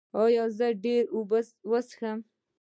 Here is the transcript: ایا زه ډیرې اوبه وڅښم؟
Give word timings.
ایا 0.23 0.43
زه 0.57 0.67
ډیرې 0.83 1.09
اوبه 1.15 1.39
وڅښم؟ 1.69 2.19